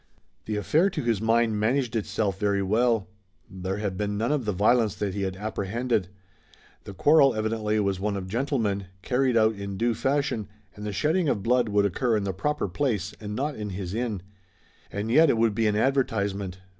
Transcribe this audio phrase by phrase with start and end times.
[0.45, 3.07] The affair to his mind managed itself very well.
[3.47, 6.07] There had been none of the violence that he had apprehended.
[6.85, 11.29] The quarrel evidently was one of gentlemen, carried out in due fashion, and the shedding
[11.29, 14.23] of blood would occur in the proper place and not in his inn.
[14.91, 16.57] And yet it would be an advertisement.